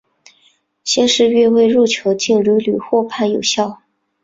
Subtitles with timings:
[0.83, 3.83] 先是越位入球竟屡屡获判有效。